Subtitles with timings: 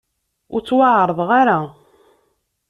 [0.53, 1.59] Ur ttwaɛerḍeɣ ara.